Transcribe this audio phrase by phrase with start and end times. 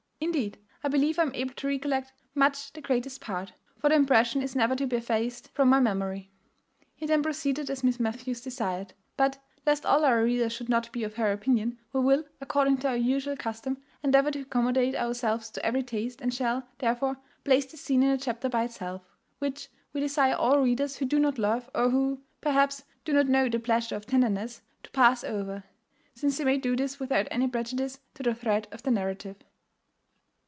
[0.23, 4.41] Indeed, I believe I am able to recollect much the greatest part; for the impression
[4.43, 6.29] is never to be effaced from my memory."
[6.95, 11.03] He then proceeded as Miss Matthews desired; but, lest all our readers should not be
[11.03, 15.65] of her opinion, we will, according to our usual custom, endeavour to accommodate ourselves to
[15.65, 19.01] every taste, and shall, therefore, place this scene in a chapter by itself,
[19.39, 23.27] which we desire all our readers who do not love, or who, perhaps, do not
[23.27, 25.63] know the pleasure of tenderness, to pass over;
[26.13, 29.35] since they may do this without any prejudice to the thread of the narrative.